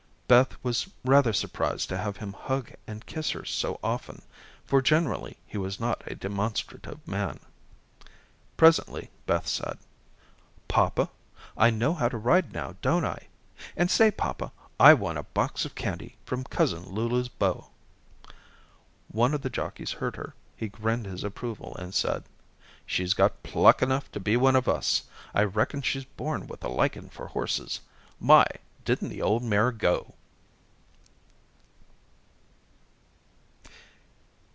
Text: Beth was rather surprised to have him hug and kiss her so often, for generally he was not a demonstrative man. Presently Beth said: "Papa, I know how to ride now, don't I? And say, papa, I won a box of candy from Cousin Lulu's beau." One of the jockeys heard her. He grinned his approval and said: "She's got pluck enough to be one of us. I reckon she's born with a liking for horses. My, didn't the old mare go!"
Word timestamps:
Beth 0.31 0.55
was 0.63 0.87
rather 1.03 1.33
surprised 1.33 1.89
to 1.89 1.97
have 1.97 2.15
him 2.15 2.31
hug 2.31 2.71
and 2.87 3.05
kiss 3.05 3.31
her 3.31 3.43
so 3.43 3.77
often, 3.83 4.21
for 4.63 4.81
generally 4.81 5.35
he 5.45 5.57
was 5.57 5.77
not 5.77 6.01
a 6.09 6.15
demonstrative 6.15 7.05
man. 7.05 7.37
Presently 8.55 9.11
Beth 9.25 9.45
said: 9.45 9.77
"Papa, 10.69 11.09
I 11.57 11.69
know 11.69 11.93
how 11.93 12.07
to 12.07 12.17
ride 12.17 12.53
now, 12.53 12.77
don't 12.81 13.03
I? 13.03 13.27
And 13.75 13.91
say, 13.91 14.09
papa, 14.09 14.53
I 14.79 14.93
won 14.93 15.17
a 15.17 15.23
box 15.23 15.65
of 15.65 15.75
candy 15.75 16.15
from 16.25 16.45
Cousin 16.45 16.85
Lulu's 16.87 17.27
beau." 17.27 17.67
One 19.09 19.33
of 19.33 19.41
the 19.41 19.49
jockeys 19.49 19.91
heard 19.91 20.15
her. 20.15 20.33
He 20.55 20.69
grinned 20.69 21.07
his 21.07 21.25
approval 21.25 21.75
and 21.77 21.93
said: 21.93 22.23
"She's 22.85 23.13
got 23.13 23.43
pluck 23.43 23.81
enough 23.81 24.09
to 24.13 24.19
be 24.21 24.37
one 24.37 24.55
of 24.55 24.69
us. 24.69 25.03
I 25.35 25.43
reckon 25.43 25.81
she's 25.81 26.05
born 26.05 26.47
with 26.47 26.63
a 26.63 26.69
liking 26.69 27.09
for 27.09 27.27
horses. 27.27 27.81
My, 28.17 28.45
didn't 28.85 29.09
the 29.09 29.21
old 29.21 29.43
mare 29.43 29.73
go!" 29.73 30.13